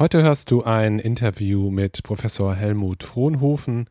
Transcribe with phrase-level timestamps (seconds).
[0.00, 3.90] Heute hörst du ein Interview mit Professor Helmut Frohnhofen,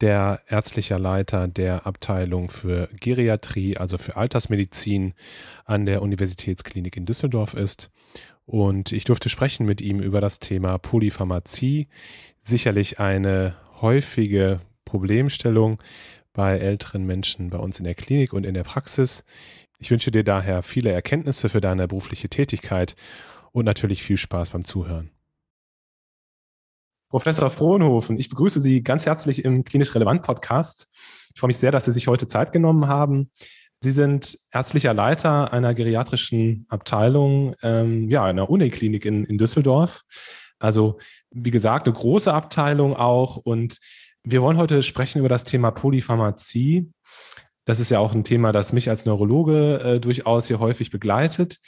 [0.00, 5.14] der ärztlicher Leiter der Abteilung für Geriatrie, also für Altersmedizin
[5.64, 7.92] an der Universitätsklinik in Düsseldorf ist.
[8.46, 11.86] Und ich durfte sprechen mit ihm über das Thema Polypharmazie,
[12.42, 15.80] sicherlich eine häufige Problemstellung
[16.32, 19.22] bei älteren Menschen bei uns in der Klinik und in der Praxis.
[19.78, 22.96] Ich wünsche dir daher viele Erkenntnisse für deine berufliche Tätigkeit
[23.52, 25.13] und natürlich viel Spaß beim Zuhören.
[27.14, 30.88] Professor Frohnhofen, ich begrüße Sie ganz herzlich im Klinisch Relevant Podcast.
[31.32, 33.30] Ich freue mich sehr, dass Sie sich heute Zeit genommen haben.
[33.78, 40.02] Sie sind ärztlicher Leiter einer geriatrischen Abteilung, ähm, ja, einer Uniklinik in, in Düsseldorf.
[40.58, 40.98] Also,
[41.30, 43.36] wie gesagt, eine große Abteilung auch.
[43.36, 43.78] Und
[44.24, 46.90] wir wollen heute sprechen über das Thema Polypharmazie.
[47.64, 51.60] Das ist ja auch ein Thema, das mich als Neurologe äh, durchaus hier häufig begleitet.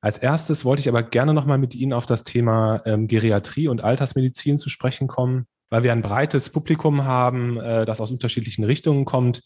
[0.00, 3.82] Als erstes wollte ich aber gerne nochmal mit Ihnen auf das Thema ähm, Geriatrie und
[3.82, 9.04] Altersmedizin zu sprechen kommen, weil wir ein breites Publikum haben, äh, das aus unterschiedlichen Richtungen
[9.04, 9.42] kommt.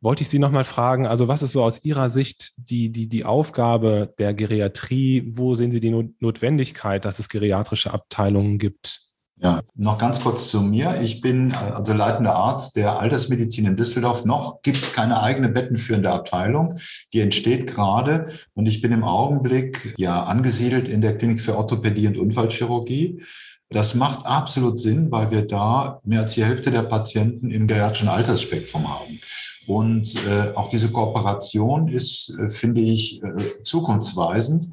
[0.00, 3.24] Wollte ich Sie nochmal fragen, also was ist so aus Ihrer Sicht die, die, die
[3.24, 5.24] Aufgabe der Geriatrie?
[5.26, 9.07] Wo sehen Sie die Notwendigkeit, dass es geriatrische Abteilungen gibt?
[9.40, 11.00] Ja, noch ganz kurz zu mir.
[11.00, 14.24] Ich bin also leitender Arzt der Altersmedizin in Düsseldorf.
[14.24, 16.76] Noch gibt es keine eigene bettenführende Abteilung.
[17.12, 22.08] Die entsteht gerade und ich bin im Augenblick ja angesiedelt in der Klinik für Orthopädie
[22.08, 23.22] und Unfallchirurgie.
[23.70, 28.08] Das macht absolut Sinn, weil wir da mehr als die Hälfte der Patienten im geriatrischen
[28.08, 29.20] Altersspektrum haben.
[29.68, 34.70] Und äh, auch diese Kooperation ist, äh, finde ich, äh, zukunftsweisend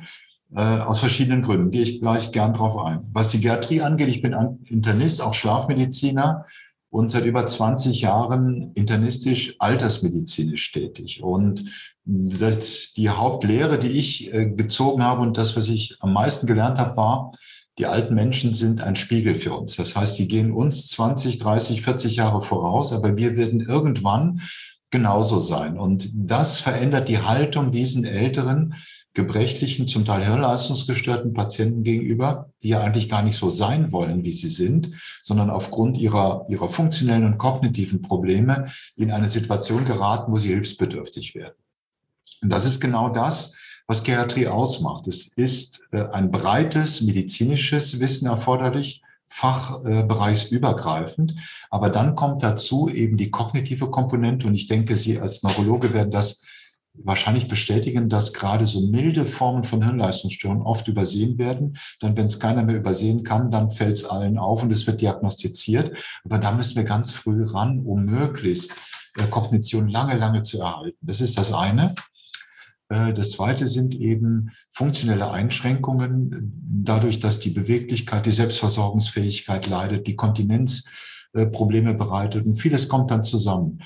[0.56, 1.70] äh, aus verschiedenen Gründen.
[1.70, 3.02] Gehe ich gleich gern drauf ein.
[3.12, 4.36] Was die Geriatrie angeht, ich bin
[4.66, 6.46] Internist, auch Schlafmediziner
[6.90, 11.22] und seit über 20 Jahren internistisch altersmedizinisch tätig.
[11.22, 11.66] Und
[12.06, 16.78] das, die Hauptlehre, die ich äh, gezogen habe und das, was ich am meisten gelernt
[16.78, 17.32] habe, war,
[17.78, 19.76] die alten Menschen sind ein Spiegel für uns.
[19.76, 24.40] Das heißt, die gehen uns 20, 30, 40 Jahre voraus, aber wir werden irgendwann
[24.92, 25.78] genauso sein.
[25.78, 28.76] Und das verändert die Haltung diesen Älteren
[29.16, 34.34] gebrechlichen, zum Teil hirnleistungsgestörten Patienten gegenüber, die ja eigentlich gar nicht so sein wollen, wie
[34.34, 34.92] sie sind,
[35.24, 41.34] sondern aufgrund ihrer, ihrer funktionellen und kognitiven Probleme in eine Situation geraten, wo sie hilfsbedürftig
[41.34, 41.56] werden.
[42.42, 43.56] Und das ist genau das,
[43.88, 45.08] was Geriatrie ausmacht.
[45.08, 51.36] Es ist äh, ein breites medizinisches Wissen erforderlich, fachbereichsübergreifend.
[51.70, 54.48] Aber dann kommt dazu eben die kognitive Komponente.
[54.48, 56.46] Und ich denke, Sie als Neurologe werden das
[57.04, 61.78] wahrscheinlich bestätigen, dass gerade so milde Formen von Hirnleistungsstörungen oft übersehen werden.
[62.00, 65.02] Dann, wenn es keiner mehr übersehen kann, dann fällt es allen auf und es wird
[65.02, 65.98] diagnostiziert.
[66.24, 68.74] Aber da müssen wir ganz früh ran, um möglichst
[69.18, 70.98] äh, Kognition lange, lange zu erhalten.
[71.02, 71.96] Das ist das eine.
[72.90, 76.54] Äh, das zweite sind eben funktionelle Einschränkungen,
[76.84, 80.90] dadurch, dass die Beweglichkeit, die Selbstversorgungsfähigkeit leidet, die Kontinenz
[81.52, 83.82] Probleme bereitet und vieles kommt dann zusammen.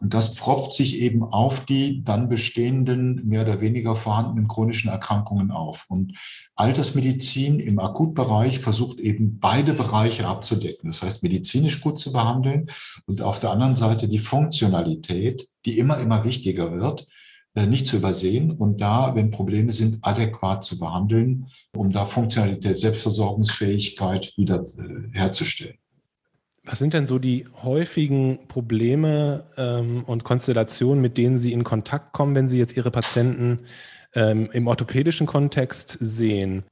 [0.00, 5.50] Und das pfropft sich eben auf die dann bestehenden, mehr oder weniger vorhandenen chronischen Erkrankungen
[5.50, 5.84] auf.
[5.88, 6.16] Und
[6.56, 10.90] Altersmedizin im Akutbereich versucht eben beide Bereiche abzudecken.
[10.90, 12.70] Das heißt, medizinisch gut zu behandeln
[13.06, 17.06] und auf der anderen Seite die Funktionalität, die immer, immer wichtiger wird,
[17.54, 22.78] äh, nicht zu übersehen und da, wenn Probleme sind, adäquat zu behandeln, um da Funktionalität,
[22.78, 25.76] Selbstversorgungsfähigkeit wieder äh, herzustellen.
[26.64, 32.12] Was sind denn so die häufigen Probleme ähm, und Konstellationen, mit denen Sie in Kontakt
[32.12, 33.60] kommen, wenn Sie jetzt Ihre Patienten
[34.14, 36.64] ähm, im orthopädischen Kontext sehen?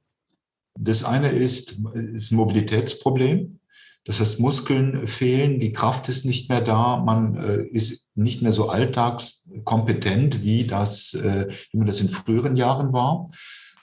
[0.79, 3.59] Das eine ist, ist ein Mobilitätsproblem.
[4.05, 8.53] Das heißt, Muskeln fehlen, die Kraft ist nicht mehr da, man äh, ist nicht mehr
[8.53, 13.27] so alltagskompetent, wie das, äh, wie man das in früheren Jahren war.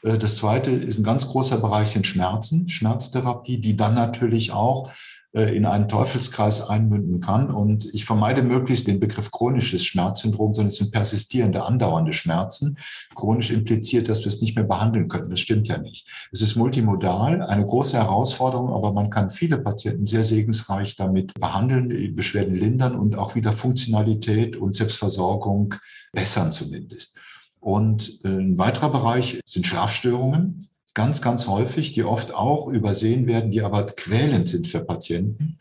[0.04, 4.90] Äh, das zweite ist ein ganz großer Bereich sind Schmerzen, Schmerztherapie, die dann natürlich auch
[5.35, 7.51] in einen Teufelskreis einmünden kann.
[7.51, 12.77] Und ich vermeide möglichst den Begriff chronisches Schmerzsyndrom, sondern es sind persistierende, andauernde Schmerzen.
[13.15, 15.29] Chronisch impliziert, dass wir es nicht mehr behandeln können.
[15.29, 16.07] Das stimmt ja nicht.
[16.31, 22.15] Es ist multimodal, eine große Herausforderung, aber man kann viele Patienten sehr segensreich damit behandeln,
[22.15, 25.75] Beschwerden lindern und auch wieder Funktionalität und Selbstversorgung
[26.13, 27.19] bessern zumindest.
[27.59, 30.59] Und äh, ein weiterer Bereich sind Schlafstörungen
[30.95, 35.59] ganz, ganz häufig, die oft auch übersehen werden, die aber quälend sind für Patienten.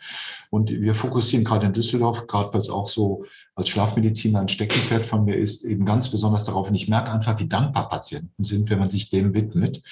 [0.49, 5.05] Und wir fokussieren gerade in Düsseldorf, gerade weil es auch so als Schlafmediziner ein Steckenpferd
[5.05, 6.69] von mir ist, eben ganz besonders darauf.
[6.69, 9.83] Und ich merke einfach, wie dankbar Patienten sind, wenn man sich dem widmet.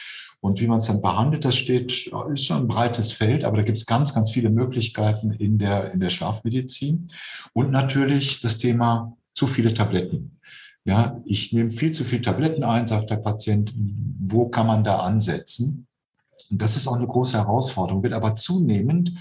[0.41, 1.93] Und wie man es dann behandelt, das steht,
[2.33, 5.93] ist schon ein breites Feld, aber da gibt es ganz, ganz viele Möglichkeiten in der,
[5.93, 7.09] in der Schlafmedizin.
[7.53, 10.39] Und natürlich das Thema zu viele Tabletten.
[10.85, 13.73] Ja, ich nehme viel zu viel Tabletten ein, sagt der Patient.
[13.77, 15.87] Wo kann man da ansetzen?
[16.51, 19.13] Und das ist auch eine große Herausforderung, wird aber zunehmend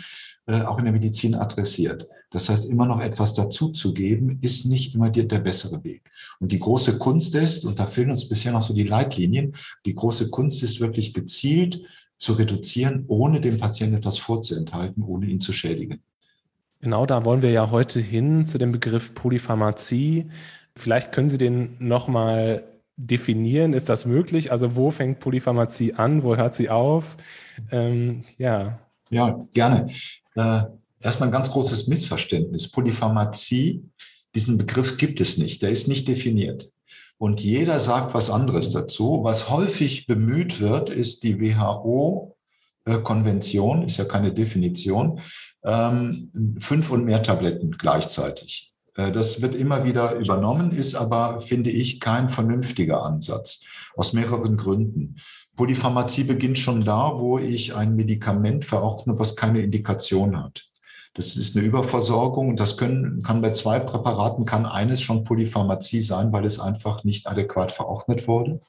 [0.48, 2.08] äh, auch in der Medizin adressiert.
[2.32, 6.10] Das heißt, immer noch etwas dazuzugeben, ist nicht immer der, der bessere Weg.
[6.40, 9.54] Und die große Kunst ist, und da fehlen uns bisher noch so die Leitlinien,
[9.86, 11.84] die große Kunst ist wirklich gezielt
[12.18, 16.02] zu reduzieren, ohne dem Patienten etwas vorzuenthalten, ohne ihn zu schädigen.
[16.80, 20.30] Genau da wollen wir ja heute hin zu dem Begriff Polypharmazie.
[20.76, 22.64] Vielleicht können Sie den nochmal
[23.08, 23.74] definieren.
[23.74, 24.52] Ist das möglich?
[24.52, 26.22] Also wo fängt Polypharmazie an?
[26.24, 27.18] Wo hört sie auf?
[27.72, 28.80] Ähm, ja.
[29.10, 29.88] Ja, gerne.
[30.36, 30.64] Äh,
[31.00, 32.70] erstmal ein ganz großes Missverständnis.
[32.70, 33.84] Polypharmazie,
[34.36, 35.62] diesen Begriff gibt es nicht.
[35.62, 36.72] Der ist nicht definiert.
[37.18, 39.22] Und jeder sagt was anderes dazu.
[39.24, 45.20] Was häufig bemüht wird, ist die WHO-Konvention, ist ja keine Definition,
[45.64, 48.71] ähm, fünf und mehr Tabletten gleichzeitig.
[48.96, 53.66] Äh, das wird immer wieder übernommen, ist aber, finde ich, kein vernünftiger Ansatz.
[53.96, 55.16] Aus mehreren Gründen.
[55.56, 60.68] Polypharmazie beginnt schon da, wo ich ein Medikament verordne, was keine Indikation hat.
[61.14, 66.00] Das ist eine Überversorgung und das können, kann bei zwei Präparaten, kann eines schon Polypharmazie
[66.00, 68.62] sein, weil es einfach nicht adäquat verordnet wurde.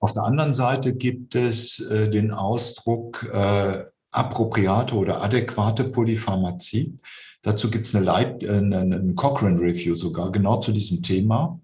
[0.00, 6.96] Auf der anderen Seite gibt es äh, den Ausdruck äh, appropriate oder adäquate Polypharmazie.
[7.42, 11.60] Dazu gibt es eine, Leit, äh, eine Cochrane Review sogar, genau zu diesem Thema,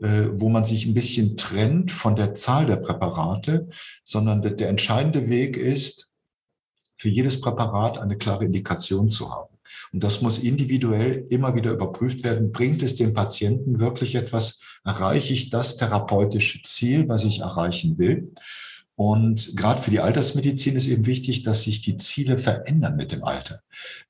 [0.00, 3.68] äh, wo man sich ein bisschen trennt von der Zahl der Präparate,
[4.04, 6.10] sondern der entscheidende Weg ist,
[6.96, 9.56] für jedes Präparat eine klare Indikation zu haben.
[9.92, 12.50] Und das muss individuell immer wieder überprüft werden.
[12.50, 14.60] Bringt es dem Patienten wirklich etwas?
[14.84, 18.32] Erreiche ich das therapeutische Ziel, was ich erreichen will?
[18.98, 23.22] Und gerade für die Altersmedizin ist eben wichtig, dass sich die Ziele verändern mit dem
[23.22, 23.60] Alter.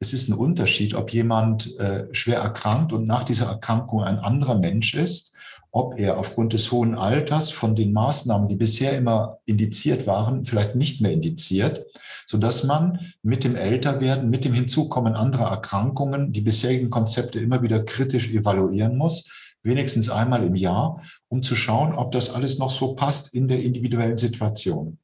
[0.01, 4.59] Es ist ein Unterschied, ob jemand äh, schwer erkrankt und nach dieser Erkrankung ein anderer
[4.59, 5.35] Mensch ist,
[5.73, 10.75] ob er aufgrund des hohen Alters von den Maßnahmen, die bisher immer indiziert waren, vielleicht
[10.75, 11.85] nicht mehr indiziert,
[12.25, 17.61] so dass man mit dem Älterwerden, mit dem Hinzukommen anderer Erkrankungen die bisherigen Konzepte immer
[17.61, 22.71] wieder kritisch evaluieren muss wenigstens einmal im Jahr, um zu schauen, ob das alles noch
[22.71, 24.99] so passt in der individuellen Situation.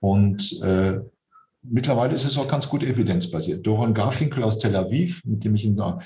[0.00, 1.00] Und äh,
[1.62, 3.66] mittlerweile ist es auch ganz gut evidenzbasiert.
[3.66, 5.98] Doron Garfinkel aus Tel Aviv, mit dem ich in einer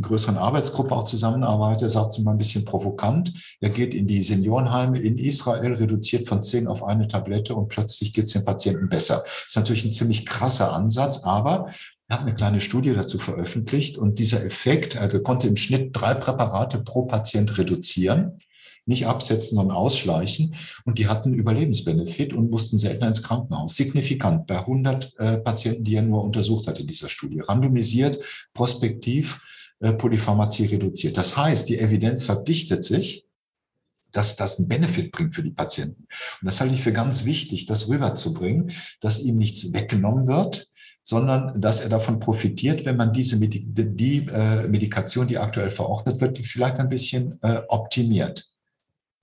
[0.00, 3.32] größeren Arbeitsgruppe auch zusammenarbeite, sagt es mal ein bisschen provokant.
[3.60, 8.12] Er geht in die Seniorenheime in Israel, reduziert von zehn auf eine Tablette und plötzlich
[8.12, 9.22] geht es den Patienten besser.
[9.24, 11.66] Das ist natürlich ein ziemlich krasser Ansatz, aber
[12.12, 16.12] er hat eine kleine Studie dazu veröffentlicht und dieser Effekt, also konnte im Schnitt drei
[16.12, 18.36] Präparate pro Patient reduzieren,
[18.84, 20.54] nicht absetzen, sondern ausschleichen.
[20.84, 23.76] Und die hatten Überlebensbenefit und mussten seltener ins Krankenhaus.
[23.76, 27.40] Signifikant bei 100 äh, Patienten, die er nur untersucht hat in dieser Studie.
[27.40, 28.18] Randomisiert,
[28.52, 29.40] prospektiv,
[29.80, 31.16] äh, Polypharmazie reduziert.
[31.16, 33.24] Das heißt, die Evidenz verdichtet sich
[34.12, 36.02] dass das einen Benefit bringt für die Patienten.
[36.02, 40.70] Und das halte ich für ganz wichtig, das rüberzubringen, dass ihm nichts weggenommen wird,
[41.02, 46.20] sondern dass er davon profitiert, wenn man diese Medi die äh, Medikation, die aktuell verordnet
[46.20, 48.48] wird, vielleicht ein bisschen äh, optimiert.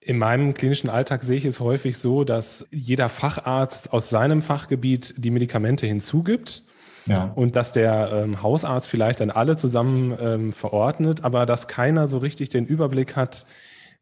[0.02, 5.14] In meinem klinischen Alltag sehe ich es häufig so, dass jeder Facharzt aus seinem Fachgebiet
[5.18, 6.64] die Medikamente hinzugibt.
[7.06, 7.32] Ja.
[7.36, 12.20] Und dass der ähm, Hausarzt vielleicht dann alle zusammen ähm, verordnet, aber dass keiner so
[12.20, 13.46] richtig den Überblick hat,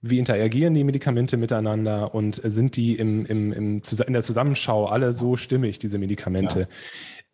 [0.02, 5.14] wie interagieren die Medikamente miteinander und sind die im, im, im, in der Zusammenschau alle
[5.14, 6.62] so stimmig, diese Medikamente.
[6.62, 6.68] Ja.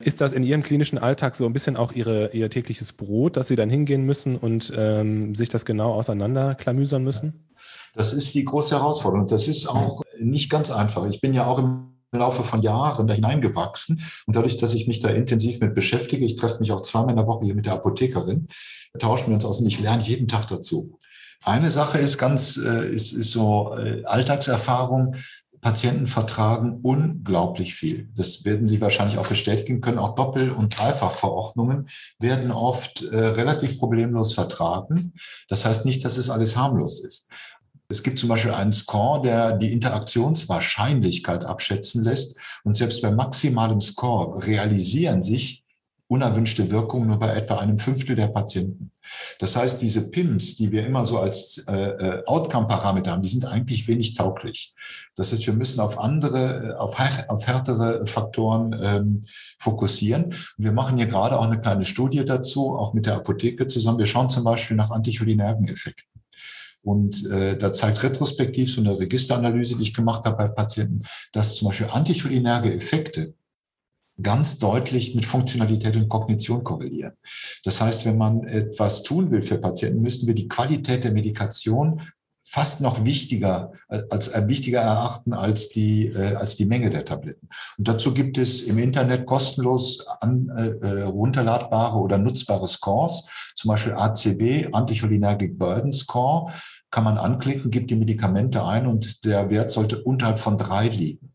[0.04, 3.48] Ist das in Ihrem klinischen Alltag so ein bisschen auch Ihre, Ihr tägliches Brot, dass
[3.48, 7.48] Sie dann hingehen müssen und ähm, sich das genau auseinanderklamüsern müssen?
[7.96, 9.28] Das ist die große Herausforderung.
[9.28, 11.06] Das ist auch nicht ganz einfach.
[11.06, 14.02] Ich bin ja auch im Laufe von Jahren da hineingewachsen.
[14.26, 17.18] Und dadurch, dass ich mich da intensiv mit beschäftige, ich treffe mich auch zweimal in
[17.18, 18.48] der Woche hier mit der Apothekerin,
[19.00, 21.00] tauschen wir uns aus und ich lerne jeden Tag dazu.
[21.46, 25.16] Eine Sache ist ganz, äh, ist, ist so äh, Alltagserfahrung.
[25.64, 28.10] Patienten vertragen unglaublich viel.
[28.16, 29.98] Das werden Sie wahrscheinlich auch bestätigen können.
[29.98, 31.88] Auch Doppel- und Dreifachverordnungen
[32.20, 35.14] werden oft äh, relativ problemlos vertragen.
[35.48, 37.32] Das heißt nicht, dass es alles harmlos ist.
[37.88, 42.40] Es gibt zum Beispiel einen Score, der die Interaktionswahrscheinlichkeit abschätzen lässt.
[42.64, 45.63] Und selbst bei maximalem Score realisieren sich
[46.14, 48.92] unerwünschte Wirkungen nur bei etwa einem Fünftel der Patienten.
[49.40, 53.46] Das heißt, diese PIMS, die wir immer so als äh, äh, Outcome-Parameter haben, die sind
[53.46, 54.76] eigentlich wenig tauglich.
[55.16, 56.98] Das heißt, wir müssen auf andere, äh, auf,
[57.30, 59.22] auf härtere Faktoren ähm,
[59.58, 60.26] fokussieren.
[60.26, 63.98] Und wir machen hier gerade auch eine kleine Studie dazu, auch mit der Apotheke zusammen.
[63.98, 66.22] Wir schauen zum Beispiel nach anticholinergen Effekten.
[66.84, 71.02] Und äh, da zeigt retrospektiv so eine Registeranalyse, die ich gemacht habe bei Patienten,
[71.32, 73.34] dass zum Beispiel anticholinerge Effekte
[74.22, 77.14] ganz deutlich mit Funktionalität und Kognition korrelieren.
[77.64, 82.02] Das heißt, wenn man etwas tun will für Patienten, müssten wir die Qualität der Medikation
[82.54, 87.50] fast noch wichtiger als äh, wichtiger erachten als die äh, als die Menge der Tabletten.
[87.80, 93.70] Und dazu gibt es im Internet kostenlos an, äh, äh runterladbare oder nutzbare Scores, zum
[93.70, 96.54] Beispiel ACB Anticholinergic Burden Score,
[96.92, 101.34] kann man anklicken, gibt die Medikamente ein und der Wert sollte unterhalb von drei liegen.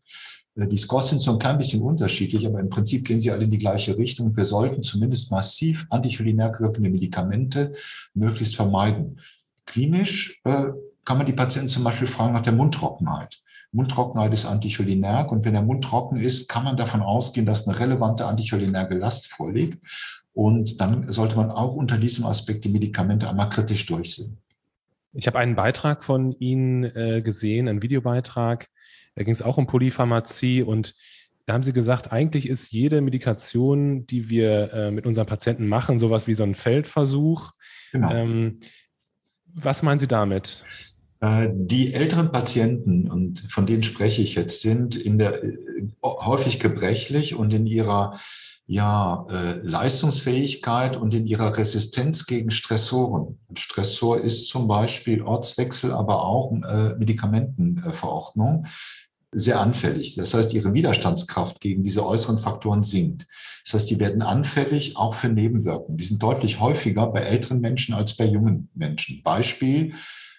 [0.55, 3.43] Äh, die Scores sind so ein klein bisschen unterschiedlich, aber im Prinzip gehen sie alle
[3.43, 4.35] in die gleiche Richtung.
[4.35, 7.73] Wir sollten zumindest massiv anticholinerg wirkende Medikamente
[8.13, 9.19] möglichst vermeiden.
[9.65, 10.65] Klinisch äh,
[11.05, 13.41] kann man die Patienten zum Beispiel fragen nach der Mundtrockenheit.
[13.71, 17.79] Mundtrockenheit ist anticholinerg und wenn der Mund trocken ist, kann man davon ausgehen, dass eine
[17.79, 19.79] relevante anticholinerge Last vorliegt.
[20.33, 24.37] Und dann sollte man auch unter diesem Aspekt die Medikamente einmal kritisch durchsehen.
[25.13, 28.69] Ich habe einen Beitrag von Ihnen äh, gesehen, einen Videobeitrag,
[29.19, 30.95] da ging es auch um Polypharmazie und
[31.45, 35.99] da haben Sie gesagt, eigentlich ist jede Medikation, die wir äh, mit unseren Patienten machen,
[35.99, 37.51] sowas wie so ein Feldversuch.
[37.91, 38.13] Genau.
[38.13, 38.59] Ähm,
[39.53, 40.63] was meinen Sie damit?
[41.19, 45.57] Äh, die älteren Patienten, und von denen spreche ich jetzt, sind in der, äh,
[46.01, 48.17] häufig gebrechlich und in ihrer
[48.67, 53.37] ja, äh, Leistungsfähigkeit und in ihrer Resistenz gegen Stressoren.
[53.49, 58.65] Und Stressor ist zum Beispiel Ortswechsel, aber auch äh, Medikamentenverordnung
[59.31, 60.15] sehr anfällig.
[60.15, 63.27] Das heißt, ihre Widerstandskraft gegen diese äußeren Faktoren sinkt.
[63.63, 65.97] Das heißt, die werden anfällig auch für Nebenwirkungen.
[65.97, 69.21] Die sind deutlich häufiger bei älteren Menschen als bei jungen Menschen.
[69.23, 69.93] Beispiel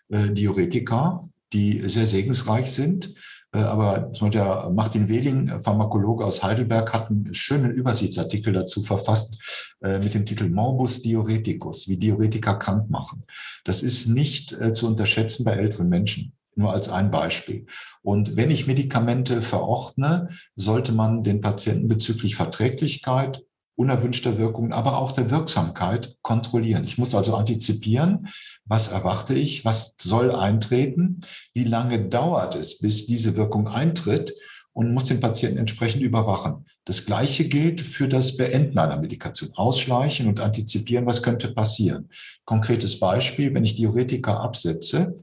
[0.08, 3.14] äh, Diuretika, die sehr segensreich sind.
[3.52, 8.82] Äh, aber zum Beispiel der Martin Wehling, Pharmakologe aus Heidelberg, hat einen schönen Übersichtsartikel dazu
[8.82, 9.40] verfasst
[9.82, 13.24] äh, mit dem Titel Morbus Diureticus, wie Diuretika krank machen.
[13.64, 16.32] Das ist nicht äh, zu unterschätzen bei älteren Menschen.
[16.56, 17.66] Nur als ein Beispiel.
[18.02, 23.42] Und wenn ich Medikamente verordne, sollte man den Patienten bezüglich Verträglichkeit,
[23.80, 26.84] unerwünschter Wirkungen, aber auch der Wirksamkeit kontrollieren.
[26.84, 28.28] Ich muss also antizipieren,
[28.66, 31.22] was erwarte ich, was soll eintreten,
[31.54, 34.34] wie lange dauert es, bis diese Wirkung eintritt
[34.72, 36.66] und muss den Patienten entsprechend überwachen.
[36.84, 39.50] Das Gleiche gilt für das Beenden einer Medikation.
[39.54, 42.10] Ausschleichen und antizipieren, was könnte passieren.
[42.44, 45.16] Konkretes Beispiel, wenn ich Diuretika absetze,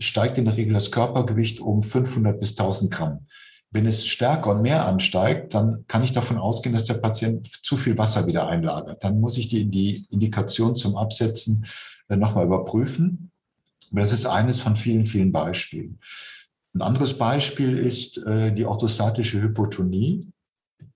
[0.00, 3.26] steigt in der Regel das Körpergewicht um 500 bis 1000 Gramm.
[3.70, 7.76] Wenn es stärker und mehr ansteigt, dann kann ich davon ausgehen, dass der Patient zu
[7.76, 9.04] viel Wasser wieder einlagert.
[9.04, 11.64] Dann muss ich die, die Indikation zum Absetzen
[12.08, 13.30] äh, nochmal überprüfen.
[13.92, 16.00] Aber das ist eines von vielen, vielen Beispielen.
[16.74, 20.20] Ein anderes Beispiel ist äh, die orthostatische Hypotonie.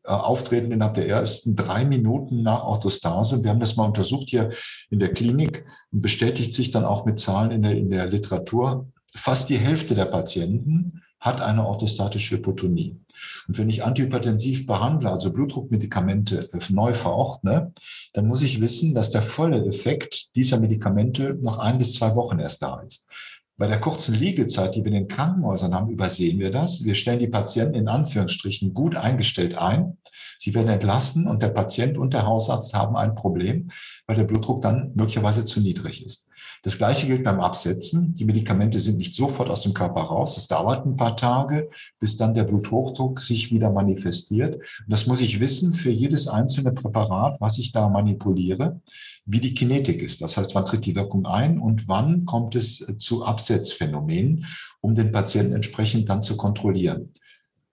[0.07, 3.43] Äh, auftreten innerhalb der ersten drei Minuten nach Orthostase.
[3.43, 4.51] Wir haben das mal untersucht hier
[4.91, 8.87] in der Klinik und bestätigt sich dann auch mit Zahlen in der, in der Literatur.
[9.17, 13.01] Fast die Hälfte der Patienten hat eine orthostatische Hypotonie.
[13.49, 17.73] Und wenn ich antihypertensiv behandle, also Blutdruckmedikamente äh, neu verordne,
[18.13, 22.41] dann muss ich wissen, dass der volle Effekt dieser Medikamente nach ein bis zwei Wochen
[22.41, 23.09] erst da ist.
[23.57, 26.85] Bei der kurzen Liegezeit, die wir in den Krankenhäusern haben, übersehen wir das.
[26.85, 29.97] Wir stellen die Patienten in Anführungsstrichen gut eingestellt ein.
[30.39, 33.71] Sie werden entlassen und der Patient und der Hausarzt haben ein Problem,
[34.07, 36.31] weil der Blutdruck dann möglicherweise zu niedrig ist.
[36.63, 38.15] Das Gleiche gilt beim Absetzen.
[38.15, 40.37] Die Medikamente sind nicht sofort aus dem Körper raus.
[40.37, 44.57] Es dauert ein paar Tage, bis dann der Bluthochdruck sich wieder manifestiert.
[44.57, 48.81] Und das muss ich wissen für jedes einzelne Präparat, was ich da manipuliere,
[49.27, 50.23] wie die Kinetik ist.
[50.23, 54.47] Das heißt, wann tritt die Wirkung ein und wann kommt es zu Absetzphänomenen,
[54.81, 57.11] um den Patienten entsprechend dann zu kontrollieren.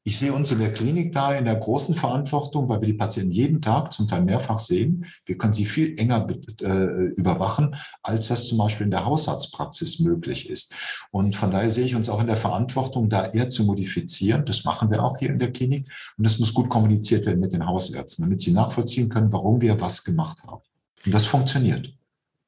[0.03, 3.31] Ich sehe uns in der Klinik da in der großen Verantwortung, weil wir die Patienten
[3.31, 5.05] jeden Tag, zum Teil mehrfach sehen.
[5.25, 6.27] Wir können sie viel enger
[6.61, 10.73] äh, überwachen, als das zum Beispiel in der Hausarztpraxis möglich ist.
[11.11, 14.43] Und von daher sehe ich uns auch in der Verantwortung, da eher zu modifizieren.
[14.43, 15.87] Das machen wir auch hier in der Klinik.
[16.17, 19.79] Und das muss gut kommuniziert werden mit den Hausärzten, damit sie nachvollziehen können, warum wir
[19.79, 20.63] was gemacht haben.
[21.05, 21.93] Und das funktioniert.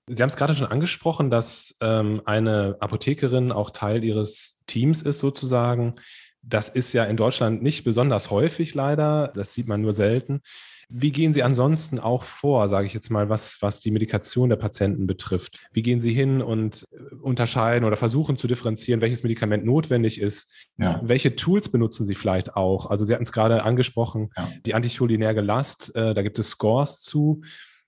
[0.07, 5.19] Sie haben es gerade schon angesprochen, dass ähm, eine Apothekerin auch Teil Ihres Teams ist
[5.19, 5.95] sozusagen.
[6.43, 9.31] Das ist ja in Deutschland nicht besonders häufig leider.
[9.33, 10.41] Das sieht man nur selten.
[10.89, 14.57] Wie gehen Sie ansonsten auch vor, sage ich jetzt mal, was, was die Medikation der
[14.57, 15.59] Patienten betrifft?
[15.71, 20.51] Wie gehen Sie hin und äh, unterscheiden oder versuchen zu differenzieren, welches Medikament notwendig ist?
[20.77, 20.99] Ja.
[21.03, 22.87] Welche Tools benutzen Sie vielleicht auch?
[22.87, 24.47] Also Sie hatten es gerade angesprochen, ja.
[24.65, 27.41] die anticholinärge Last, äh, da gibt es Scores zu.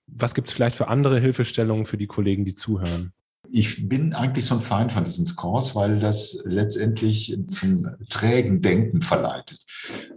[0.06, 3.12] Was gibt es vielleicht für andere Hilfestellungen für die Kollegen, die zuhören?
[3.50, 9.02] Ich bin eigentlich so ein Feind von diesen Scores, weil das letztendlich zum trägen Denken
[9.02, 9.64] verleitet.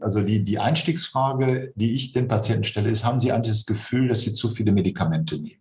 [0.02, 4.08] Also die, die Einstiegsfrage, die ich den Patienten stelle, ist, haben Sie eigentlich das Gefühl,
[4.08, 5.60] dass Sie zu viele Medikamente nehmen?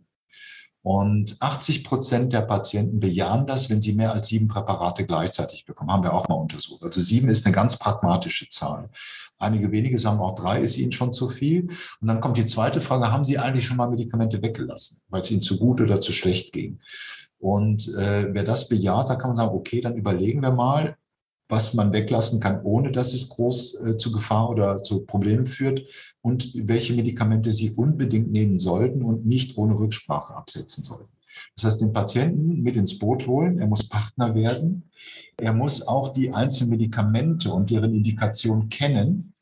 [0.82, 5.92] Und 80 Prozent der Patienten bejahen das, wenn sie mehr als sieben Präparate gleichzeitig bekommen.
[5.92, 6.82] Haben wir auch mal untersucht.
[6.82, 8.88] Also sieben ist eine ganz pragmatische Zahl.
[9.38, 11.68] Einige wenige sagen auch drei ist ihnen schon zu viel.
[12.00, 15.30] Und dann kommt die zweite Frage, haben Sie eigentlich schon mal Medikamente weggelassen, weil es
[15.30, 16.80] ihnen zu gut oder zu schlecht ging?
[17.38, 20.96] Und äh, wer das bejaht, da kann man sagen, okay, dann überlegen wir mal,
[21.48, 25.84] was man weglassen kann, ohne dass es groß äh, zu Gefahr oder zu Problemen führt
[26.20, 31.17] und welche Medikamente Sie unbedingt nehmen sollten und nicht ohne Rücksprache absetzen sollten.
[31.54, 34.90] Das heißt, den Patienten mit ins Boot holen, er muss Partner werden,
[35.36, 39.34] er muss auch die einzelnen Medikamente und deren Indikation kennen,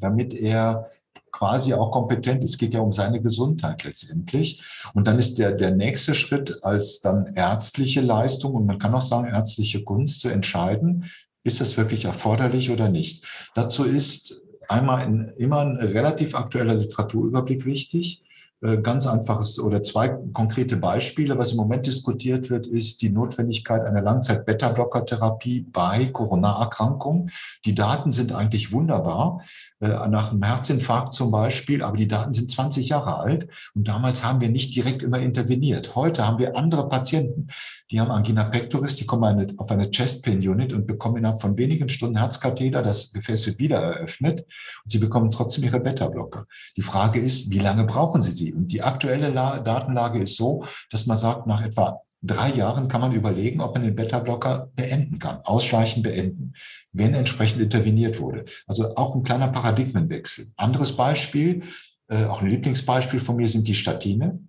[0.00, 0.90] damit er
[1.32, 2.42] quasi auch kompetent.
[2.44, 4.62] Es geht ja um seine Gesundheit letztendlich.
[4.94, 9.00] Und dann ist der, der nächste Schritt als dann ärztliche Leistung und man kann auch
[9.02, 11.04] sagen ärztliche Kunst zu entscheiden,
[11.42, 13.24] ist das wirklich erforderlich oder nicht.
[13.54, 18.22] Dazu ist einmal in, immer ein relativ aktueller Literaturüberblick wichtig.
[18.62, 21.38] Äh, ganz einfaches oder zwei konkrete Beispiele.
[21.38, 27.30] Was im Moment diskutiert wird, ist die Notwendigkeit einer Langzeit-Beta-Blocker-Therapie bei Corona-Erkrankungen.
[27.64, 29.40] Die Daten sind eigentlich wunderbar,
[29.80, 34.24] äh, nach einem Herzinfarkt zum Beispiel, aber die Daten sind 20 Jahre alt und damals
[34.24, 35.96] haben wir nicht direkt immer interveniert.
[35.96, 37.46] Heute haben wir andere Patienten,
[37.90, 41.56] die haben Angina pectoris, die kommen auf eine Chest Pain Unit und bekommen innerhalb von
[41.56, 46.46] wenigen Stunden Herzkatheter, das Gefäß wird wieder eröffnet und sie bekommen trotzdem ihre Beta-Blocker.
[46.76, 48.49] Die Frage ist, wie lange brauchen sie sie?
[48.52, 53.12] Und die aktuelle Datenlage ist so, dass man sagt, nach etwa drei Jahren kann man
[53.12, 56.54] überlegen, ob man den Beta-Blocker beenden kann, ausschleichend beenden,
[56.92, 58.44] wenn entsprechend interveniert wurde.
[58.66, 60.48] Also auch ein kleiner Paradigmenwechsel.
[60.56, 61.62] Anderes Beispiel,
[62.08, 64.40] äh, auch ein Lieblingsbeispiel von mir sind die Statine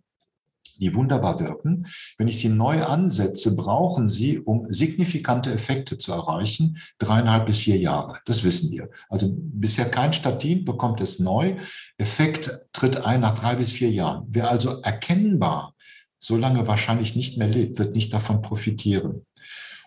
[0.81, 1.87] die wunderbar wirken.
[2.17, 7.77] Wenn ich sie neu ansetze, brauchen sie, um signifikante Effekte zu erreichen, dreieinhalb bis vier
[7.77, 8.17] Jahre.
[8.25, 8.89] Das wissen wir.
[9.07, 11.55] Also bisher kein Statin bekommt es neu.
[11.97, 12.49] Effekt
[12.81, 14.25] tritt ein nach drei bis vier Jahren.
[14.27, 15.75] Wer also erkennbar
[16.17, 19.27] so lange wahrscheinlich nicht mehr lebt, wird nicht davon profitieren.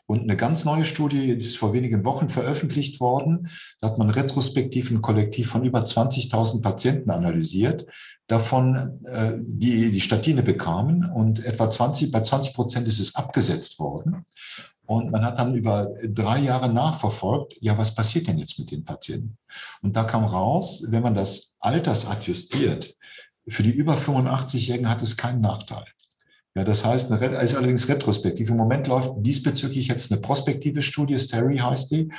[0.07, 3.49] Und eine ganz neue Studie, die ist vor wenigen Wochen veröffentlicht worden,
[3.81, 7.87] da hat man retrospektiv ein Kollektiv von über 20.000 Patienten analysiert,
[8.29, 13.81] davon äh, die die Statine bekamen und etwa 20, bei 20 Prozent ist es abgesetzt
[13.81, 14.25] worden.
[14.87, 18.85] Und man hat dann über drei Jahre nachverfolgt, ja, was passiert denn jetzt mit den
[18.85, 19.39] Patienten?
[19.83, 22.95] Und da kam raus, wenn man das Alters adjustiert,
[23.49, 25.85] für die über 85-Jährigen hat es keinen Nachteil.
[26.57, 28.49] Ja, das heißt, eine, ist allerdings retrospektiv.
[28.49, 32.11] Im Moment läuft diesbezüglich jetzt eine prospektive Studie, Stary heißt die,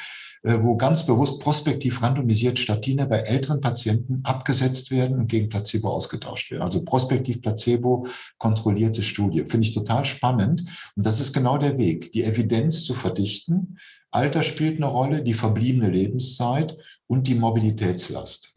[0.43, 5.89] äh, wo ganz bewusst prospektiv randomisiert Statine bei älteren Patienten abgesetzt werden und gegen Placebo
[5.89, 6.63] ausgetauscht werden.
[6.63, 9.45] Also prospektiv Placebo kontrollierte Studie.
[9.45, 10.63] Finde ich total spannend.
[10.95, 13.78] Und das ist genau der Weg, die Evidenz zu verdichten.
[14.12, 18.55] Alter spielt eine Rolle, die verbliebene Lebenszeit und die Mobilitätslast.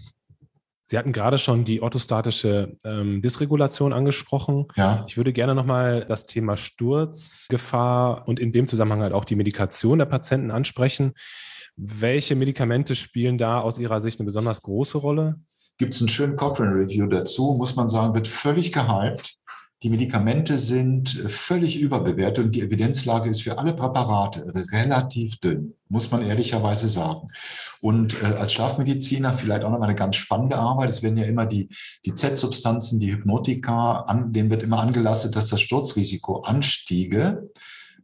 [0.91, 4.69] Sie hatten gerade schon die orthostatische ähm, Dysregulation angesprochen.
[4.75, 5.05] Ja.
[5.07, 9.99] Ich würde gerne nochmal das Thema Sturzgefahr und in dem Zusammenhang halt auch die Medikation
[9.99, 11.13] der Patienten ansprechen.
[11.77, 15.39] Welche Medikamente spielen da aus Ihrer Sicht eine besonders große Rolle?
[15.77, 19.37] Gibt es einen schönen Cochrane Review dazu, muss man sagen, wird völlig gehypt.
[19.85, 26.11] Die Medikamente sind völlig überbewertet und die Evidenzlage ist für alle Präparate relativ dünn, muss
[26.11, 27.29] man ehrlicherweise sagen.
[27.81, 30.91] Und äh, als Schlafmediziner vielleicht auch nochmal eine ganz spannende Arbeit.
[30.91, 31.69] Es werden ja immer die,
[32.05, 37.49] die Z-Substanzen, die Hypnotika, an, denen wird immer angelastet, dass das Sturzrisiko anstiege.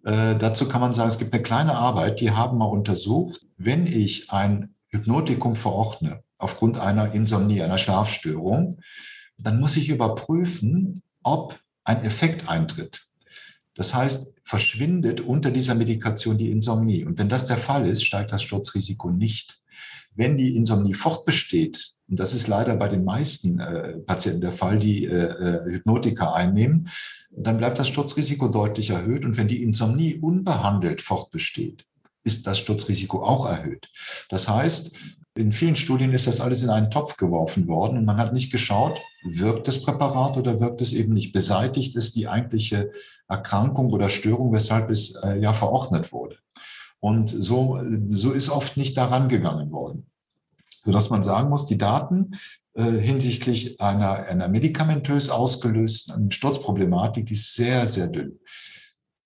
[0.04, 3.88] Äh, dazu kann man sagen, es gibt eine kleine Arbeit, die haben mal untersucht, wenn
[3.88, 8.78] ich ein Hypnotikum verordne, aufgrund einer Insomnie, einer Schlafstörung,
[9.38, 13.06] dann muss ich überprüfen, ob ein Effekt eintritt.
[13.74, 17.04] Das heißt, verschwindet unter dieser Medikation die Insomnie.
[17.04, 19.60] Und wenn das der Fall ist, steigt das Sturzrisiko nicht.
[20.14, 24.78] Wenn die Insomnie fortbesteht, und das ist leider bei den meisten äh, Patienten der Fall,
[24.78, 26.88] die äh, äh Hypnotika einnehmen,
[27.30, 29.24] dann bleibt das Sturzrisiko deutlich erhöht.
[29.24, 31.86] Und wenn die Insomnie unbehandelt fortbesteht,
[32.22, 33.88] ist das Sturzrisiko auch erhöht.
[34.28, 34.94] Das heißt,
[35.36, 38.52] in vielen Studien ist das alles in einen Topf geworfen worden und man hat nicht
[38.52, 41.32] geschaut, wirkt das Präparat oder wirkt es eben nicht.
[41.32, 42.92] Beseitigt es die eigentliche
[43.28, 46.36] Erkrankung oder Störung, weshalb es äh, ja verordnet wurde.
[47.00, 50.06] Und so, so ist oft nicht daran gegangen worden.
[50.84, 52.36] Sodass man sagen muss, die Daten
[52.74, 58.38] äh, hinsichtlich einer, einer medikamentös ausgelösten Sturzproblematik, die ist sehr, sehr dünn.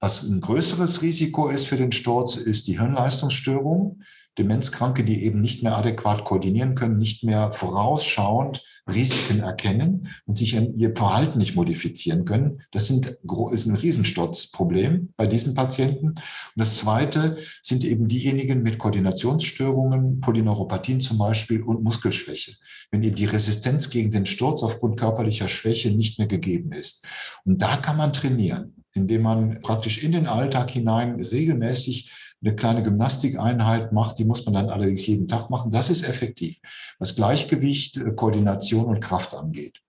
[0.01, 4.01] Was ein größeres Risiko ist für den Sturz, ist die Hirnleistungsstörung.
[4.38, 10.55] Demenzkranke, die eben nicht mehr adäquat koordinieren können, nicht mehr vorausschauend Risiken erkennen und sich
[10.55, 12.62] ihr Verhalten nicht modifizieren können.
[12.70, 13.18] Das sind,
[13.53, 16.09] ist ein Riesensturzproblem bei diesen Patienten.
[16.09, 16.18] Und
[16.57, 22.55] das Zweite sind eben diejenigen mit Koordinationsstörungen, Polyneuropathien zum Beispiel und Muskelschwäche.
[22.90, 27.07] Wenn eben die Resistenz gegen den Sturz aufgrund körperlicher Schwäche nicht mehr gegeben ist.
[27.44, 32.83] Und da kann man trainieren, indem man praktisch in den Alltag hinein regelmäßig eine kleine
[32.83, 35.71] Gymnastikeinheit macht, die muss man dann allerdings jeden Tag machen.
[35.71, 36.61] Das ist effektiv,
[36.99, 39.83] was Gleichgewicht, äh, Koordination und Kraft angeht.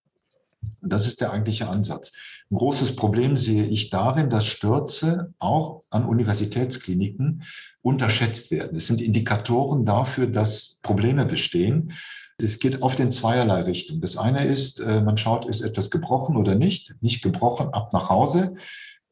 [0.81, 2.11] Das ist der eigentliche Ansatz.
[2.51, 7.43] Ein großes Problem sehe ich darin, dass Stürze auch an Universitätskliniken
[7.81, 8.77] unterschätzt werden.
[8.77, 11.93] Es sind Indikatoren dafür, dass Probleme bestehen.
[12.37, 14.01] Es geht oft in zweierlei Richtung.
[14.01, 16.95] Das eine ist, äh, man schaut, ist etwas gebrochen oder nicht.
[17.01, 18.55] Nicht gebrochen, ab nach Hause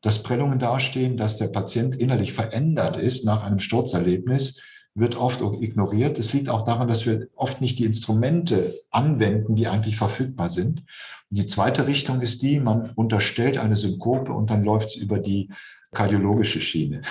[0.02, 4.62] dass Prellungen dastehen, dass der Patient innerlich verändert ist nach einem Sturzerlebnis,
[4.98, 6.18] wird oft ignoriert.
[6.18, 10.84] Es liegt auch daran, dass wir oft nicht die Instrumente anwenden, die eigentlich verfügbar sind.
[11.30, 15.50] Die zweite Richtung ist die, man unterstellt eine Synkope und dann läuft es über die
[15.92, 17.02] kardiologische Schiene.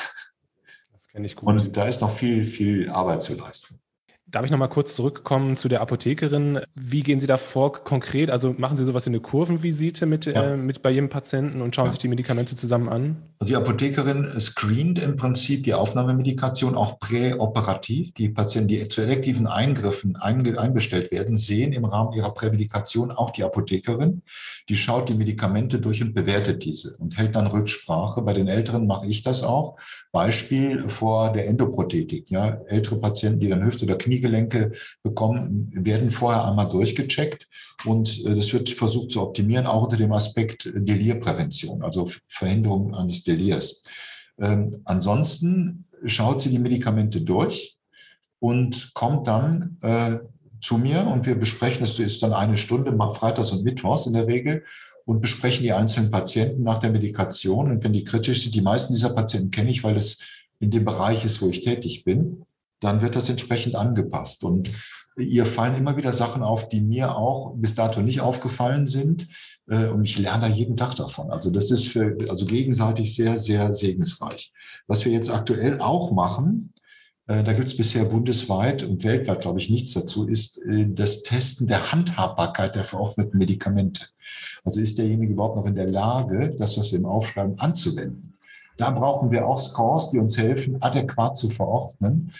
[0.92, 1.48] Das kenne ich gut.
[1.48, 3.80] Und da ist noch viel, viel Arbeit zu leisten.
[4.36, 6.60] Darf ich noch mal kurz zurückkommen zu der Apothekerin?
[6.74, 8.30] Wie gehen Sie da vor konkret?
[8.30, 10.52] Also machen Sie sowas wie eine Kurvenvisite mit, ja.
[10.52, 11.92] äh, mit bei jedem Patienten und schauen ja.
[11.92, 13.16] sich die Medikamente zusammen an?
[13.38, 18.12] Also die Apothekerin screent im Prinzip die Aufnahmemedikation auch präoperativ.
[18.12, 23.42] Die Patienten, die zu elektiven Eingriffen einbestellt werden, sehen im Rahmen ihrer Prämedikation auch die
[23.42, 24.20] Apothekerin.
[24.68, 28.20] Die schaut die Medikamente durch und bewertet diese und hält dann Rücksprache.
[28.20, 29.76] Bei den Älteren mache ich das auch.
[30.12, 32.30] Beispiel vor der Endoprothetik.
[32.30, 37.46] Ja, ältere Patienten, die dann Hüfte oder Knie Kniegelenke bekommen, werden vorher einmal durchgecheckt
[37.84, 43.24] und äh, das wird versucht zu optimieren, auch unter dem Aspekt Delirprävention, also Verhinderung eines
[43.24, 43.82] Delirs.
[44.38, 47.78] Ähm, ansonsten schaut sie die Medikamente durch
[48.38, 50.18] und kommt dann äh,
[50.60, 54.26] zu mir und wir besprechen, das ist dann eine Stunde, freitags und mittwochs in der
[54.26, 54.64] Regel,
[55.08, 57.70] und besprechen die einzelnen Patienten nach der Medikation.
[57.70, 60.18] Und wenn die kritisch sind, die meisten dieser Patienten kenne ich, weil das
[60.58, 62.44] in dem Bereich ist, wo ich tätig bin
[62.80, 64.44] dann wird das entsprechend angepasst.
[64.44, 64.70] Und
[65.16, 69.26] ihr fallen immer wieder Sachen auf, die mir auch bis dato nicht aufgefallen sind.
[69.68, 71.30] Äh, und ich lerne da jeden Tag davon.
[71.30, 74.52] Also das ist für, also gegenseitig sehr, sehr segensreich.
[74.86, 76.72] Was wir jetzt aktuell auch machen,
[77.26, 81.22] äh, da gibt es bisher bundesweit und weltweit, glaube ich, nichts dazu, ist äh, das
[81.22, 84.06] Testen der Handhabbarkeit der verordneten Medikamente.
[84.64, 88.34] Also ist derjenige überhaupt noch in der Lage, das, was wir ihm aufschreiben, anzuwenden?
[88.76, 92.30] Da brauchen wir auch Scores, die uns helfen, adäquat zu verordnen.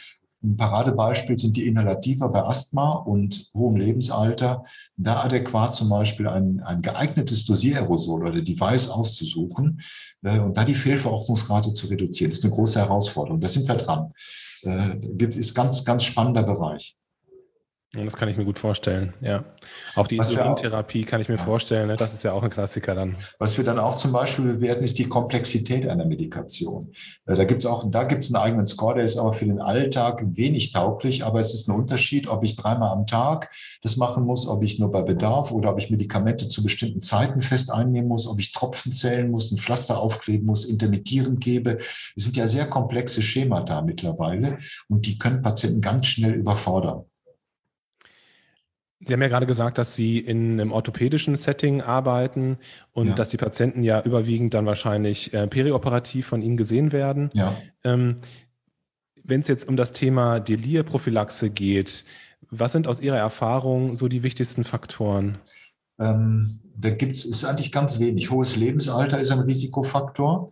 [0.46, 4.64] Ein Paradebeispiel sind die Inhalativa bei Asthma und hohem Lebensalter.
[4.96, 9.80] Da adäquat zum Beispiel ein, ein geeignetes Dosiererosol oder Device auszusuchen
[10.22, 12.30] äh, und da die Fehlverordnungsrate zu reduzieren.
[12.30, 13.40] Ist eine große Herausforderung.
[13.40, 14.12] Da sind wir dran.
[14.62, 16.96] Äh, ist ganz, ganz spannender Bereich.
[18.04, 19.44] Das kann ich mir gut vorstellen, ja.
[19.94, 21.42] Auch die Insulintherapie kann ich mir ja.
[21.42, 21.96] vorstellen, ne?
[21.96, 23.14] das ist ja auch ein Klassiker dann.
[23.38, 26.92] Was wir dann auch zum Beispiel bewerten, ist die Komplexität einer Medikation.
[27.26, 29.46] Äh, da gibt es auch, da gibt es einen eigenen Score, der ist aber für
[29.46, 33.50] den Alltag wenig tauglich, aber es ist ein Unterschied, ob ich dreimal am Tag
[33.82, 37.40] das machen muss, ob ich nur bei Bedarf oder ob ich Medikamente zu bestimmten Zeiten
[37.40, 41.78] fest einnehmen muss, ob ich Tropfen zählen muss, ein Pflaster aufkleben muss, intermittierend gebe.
[42.16, 47.04] Es sind ja sehr komplexe Schemata mittlerweile und die können Patienten ganz schnell überfordern.
[49.00, 52.56] Sie haben ja gerade gesagt, dass Sie in einem orthopädischen Setting arbeiten
[52.92, 53.14] und ja.
[53.14, 57.30] dass die Patienten ja überwiegend dann wahrscheinlich äh, perioperativ von Ihnen gesehen werden.
[57.34, 57.56] Ja.
[57.84, 58.18] Ähm,
[59.22, 62.04] Wenn es jetzt um das Thema Delir-Prophylaxe geht,
[62.50, 65.38] was sind aus Ihrer Erfahrung so die wichtigsten Faktoren?
[65.98, 68.30] Ähm, da gibt's, ist eigentlich ganz wenig.
[68.30, 70.50] Hohes Lebensalter ist ein Risikofaktor.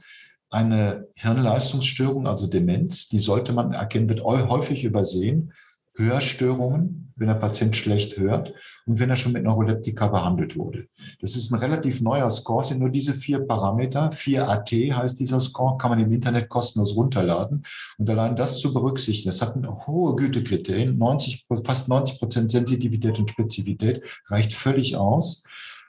[0.50, 5.52] Eine Hirnleistungsstörung, also Demenz, die sollte man erkennen, wird häufig übersehen.
[5.96, 8.52] Hörstörungen, wenn der Patient schlecht hört
[8.87, 10.88] und wenn er schon mit Neuroleptika behandelt wurde.
[11.20, 14.11] Das ist ein relativ neuer Score, sind nur diese vier Parameter.
[14.11, 17.64] 4AT heißt dieser Score, kann man im Internet kostenlos runterladen.
[17.98, 23.18] Und allein das zu berücksichtigen, das hat eine hohe Gütekriterien, 90, fast 90 Prozent Sensitivität
[23.18, 25.44] und Spezifität, reicht völlig aus.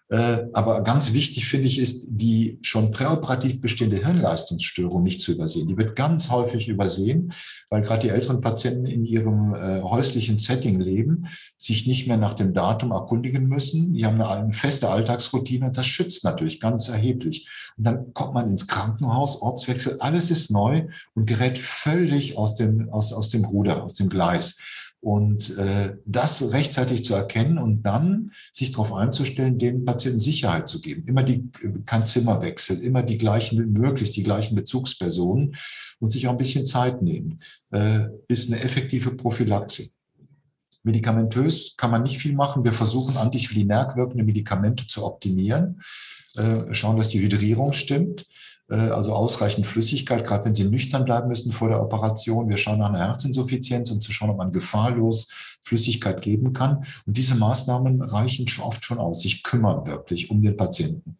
[0.10, 5.68] Äh, aber ganz wichtig finde ich ist, die schon präoperativ bestehende Hirnleistungsstörung nicht zu übersehen.
[5.68, 7.34] Die wird ganz häufig übersehen,
[7.72, 12.36] weil gerade die älteren Patienten in ihrem äh, häuslichen Setting leben, sich nicht mehr nach
[12.36, 13.94] dem Datum erkundigen müssen.
[13.94, 17.50] Die haben eine, eine feste Alltagsroutine und das schützt natürlich ganz erheblich.
[17.76, 22.90] Und dann kommt man ins Krankenhaus, Ortswechsel, alles ist neu und gerät völlig aus dem,
[22.90, 24.58] aus, aus dem Ruder, aus dem Gleis.
[25.06, 30.82] Und äh, das rechtzeitig zu erkennen und dann sich darauf einzustellen, dem Patienten Sicherheit zu
[30.82, 31.04] geben.
[31.06, 31.48] Immer die,
[31.86, 35.56] kein Zimmerwechsel, immer die gleichen, möglichst die gleichen Bezugspersonen
[36.00, 37.40] und sich auch ein bisschen Zeit nehmen,
[37.70, 39.92] äh, ist eine effektive Prophylaxe.
[40.82, 42.64] Medikamentös kann man nicht viel machen.
[42.64, 45.82] Wir versuchen, anticholinerg wirkende Medikamente zu optimieren,
[46.36, 48.26] äh, schauen, dass die Hydrierung stimmt.
[48.70, 52.50] Äh, also ausreichend Flüssigkeit, gerade wenn Sie nüchtern bleiben müssen vor der Operation.
[52.50, 56.86] Wir schauen nach einer Herzinsuffizienz, um zu schauen, ob man gefahrlos Flüssigkeit geben kann.
[57.06, 61.18] Und diese Maßnahmen reichen oft schon aus, sich kümmern wirklich um den Patienten.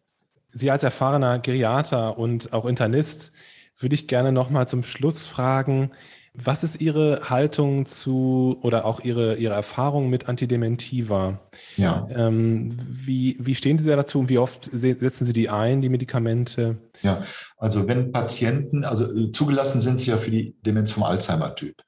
[0.50, 3.32] Sie als erfahrener Geriater und auch Internist
[3.78, 5.90] würde ich gerne noch mal zum Schluss fragen,
[6.36, 11.40] was ist Ihre Haltung zu oder auch Ihre, Ihre Erfahrung mit Antidementiva?
[11.76, 12.06] Ja.
[12.10, 16.76] Ähm, wie, wie stehen Sie dazu und wie oft setzen Sie die ein, die Medikamente?
[17.02, 17.22] Ja,
[17.56, 21.82] also wenn Patienten, also äh, zugelassen sind sie ja für die Demenz vom Alzheimer-Typ.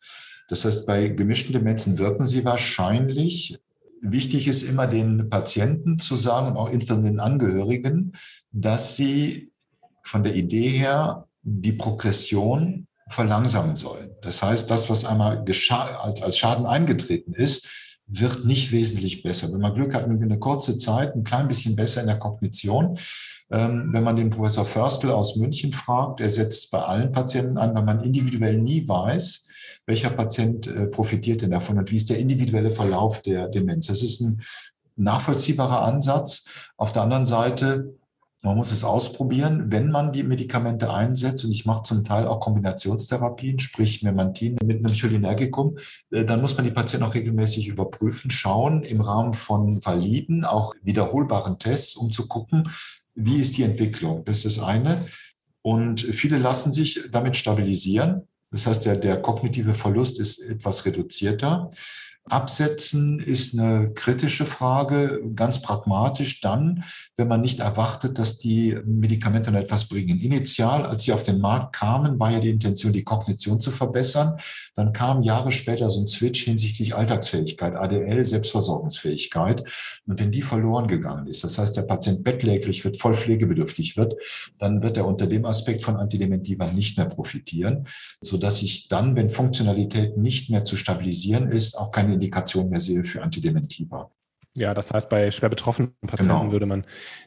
[0.49, 3.59] Das heißt, bei gemischten Demenzen wirken sie wahrscheinlich.
[4.01, 8.13] Wichtig ist immer den Patienten zu sagen und auch den Angehörigen,
[8.51, 9.53] dass sie
[10.03, 14.11] von der Idee her die Progression verlangsamen sollen.
[14.23, 15.44] Das heißt, das, was einmal
[16.03, 17.68] als, als Schaden eingetreten ist,
[18.09, 19.53] wird nicht wesentlich besser.
[19.53, 22.99] Wenn man Glück hat, eine kurze Zeit ein klein bisschen besser in der Kognition.
[23.51, 27.75] Ähm, wenn man den Professor Förstel aus München fragt, er setzt bei allen Patienten an,
[27.75, 29.49] weil man individuell nie weiß,
[29.87, 33.87] welcher Patient äh, profitiert denn davon und wie ist der individuelle Verlauf der Demenz.
[33.87, 34.42] Das ist ein
[34.97, 36.44] nachvollziehbarer Ansatz.
[36.77, 37.94] Auf der anderen Seite
[38.42, 41.44] man muss es ausprobieren, wenn man die Medikamente einsetzt.
[41.44, 45.77] Und ich mache zum Teil auch Kombinationstherapien, sprich Memantin mit einem Cholinergikum.
[46.11, 50.74] Äh, dann muss man die Patienten auch regelmäßig überprüfen, schauen im Rahmen von validen, auch
[50.83, 52.68] wiederholbaren Tests, um zu gucken,
[53.14, 54.24] wie ist die Entwicklung.
[54.24, 55.07] Das ist das eine.
[55.62, 58.22] Und viele lassen sich damit stabilisieren.
[58.51, 61.70] Das heißt, der, der kognitive Verlust ist etwas reduzierter.
[62.31, 66.85] Absetzen ist eine kritische Frage, ganz pragmatisch dann,
[67.17, 70.21] wenn man nicht erwartet, dass die Medikamente noch etwas bringen.
[70.21, 74.37] Initial, als sie auf den Markt kamen, war ja die Intention, die Kognition zu verbessern.
[74.75, 79.64] Dann kam Jahre später so ein Switch hinsichtlich Alltagsfähigkeit, ADL, Selbstversorgungsfähigkeit.
[80.07, 84.14] Und wenn die verloren gegangen ist, das heißt, der Patient bettlägerig wird, voll pflegebedürftig wird,
[84.59, 87.87] dann wird er unter dem Aspekt von Antidementiva nicht mehr profitieren,
[88.21, 93.05] sodass ich dann, wenn Funktionalität nicht mehr zu stabilisieren ist, auch keine Indikation mehr sehe
[93.05, 94.11] für Antidementiva.
[94.59, 96.53] Ja, das heißt, bei schwer betroffenen Patienten genau.
[96.53, 96.85] würde man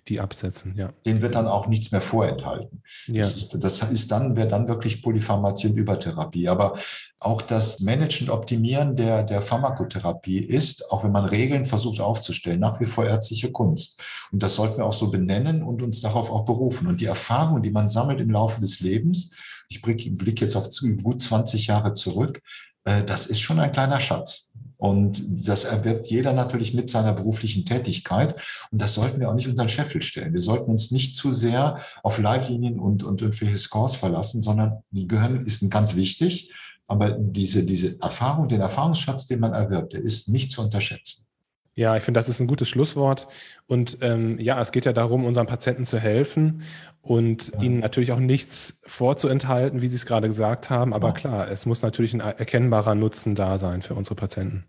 [0.08, 0.76] die absetzen.
[0.76, 0.92] Ja.
[1.06, 2.84] Den wird dann auch nichts mehr vorenthalten.
[3.08, 3.16] Ja.
[3.20, 6.50] Das, ist, das ist dann, wäre dann wirklich Polypharmazie und Übertherapie.
[6.50, 6.78] Aber
[7.20, 12.60] auch das Managen und Optimieren der, der Pharmakotherapie ist, auch wenn man Regeln versucht aufzustellen,
[12.60, 14.02] nach wie vor ärztliche Kunst.
[14.32, 16.88] Und das sollten wir auch so benennen und uns darauf auch berufen.
[16.88, 19.36] Und die Erfahrung, die man sammelt im Laufe des Lebens,
[19.70, 20.68] ich blicke jetzt auf
[21.02, 22.42] gut 20 Jahre zurück,
[22.84, 24.52] äh, das ist schon ein kleiner Schatz.
[24.82, 28.34] Und das erwirbt jeder natürlich mit seiner beruflichen Tätigkeit.
[28.72, 30.34] Und das sollten wir auch nicht unter den Scheffel stellen.
[30.34, 35.08] Wir sollten uns nicht zu sehr auf Leitlinien und, und irgendwelche Scores verlassen, sondern die
[35.08, 36.52] gehören, ist ganz wichtig.
[36.88, 41.28] Aber diese, diese Erfahrung, den Erfahrungsschatz, den man erwirbt, der ist nicht zu unterschätzen.
[41.74, 43.28] Ja, ich finde, das ist ein gutes Schlusswort.
[43.66, 46.64] Und ähm, ja, es geht ja darum, unseren Patienten zu helfen
[47.02, 47.62] und ja.
[47.62, 50.94] ihnen natürlich auch nichts vorzuenthalten, wie Sie es gerade gesagt haben.
[50.94, 51.14] Aber ja.
[51.14, 54.66] klar, es muss natürlich ein erkennbarer Nutzen da sein für unsere Patienten.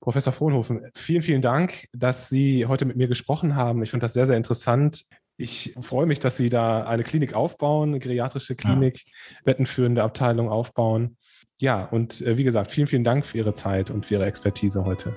[0.00, 3.82] Professor Frohnhofen, vielen, vielen Dank, dass Sie heute mit mir gesprochen haben.
[3.82, 5.04] Ich finde das sehr, sehr interessant.
[5.36, 9.36] Ich freue mich, dass Sie da eine Klinik aufbauen, eine geriatrische Klinik, ja.
[9.44, 11.16] bettenführende Abteilung aufbauen.
[11.60, 14.84] Ja, und äh, wie gesagt, vielen, vielen Dank für Ihre Zeit und für Ihre Expertise
[14.84, 15.16] heute.